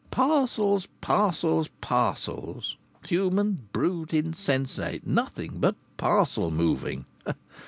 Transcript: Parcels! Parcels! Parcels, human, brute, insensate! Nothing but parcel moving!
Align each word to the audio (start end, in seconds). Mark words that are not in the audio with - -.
Parcels! 0.09 0.87
Parcels! 0.99 1.67
Parcels, 1.79 2.75
human, 3.07 3.67
brute, 3.71 4.15
insensate! 4.15 5.05
Nothing 5.05 5.59
but 5.59 5.75
parcel 5.97 6.49
moving! 6.49 7.05